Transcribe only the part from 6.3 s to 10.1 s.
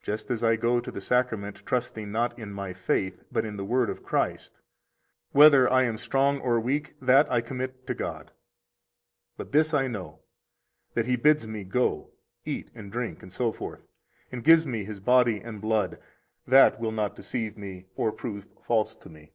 or weak, that I commit to God. But this I